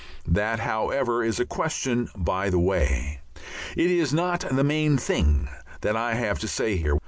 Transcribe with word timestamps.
That, 0.25 0.61
however, 0.61 1.23
is 1.23 1.39
a 1.39 1.45
question 1.45 2.09
by 2.17 2.49
the 2.49 2.57
way. 2.57 3.19
It 3.77 3.91
is 3.91 4.11
not 4.11 4.39
the 4.49 4.63
main 4.63 4.97
thing 4.97 5.47
that 5.81 5.95
I 5.95 6.15
have 6.15 6.39
to 6.39 6.47
say 6.47 6.75
here. 6.75 6.97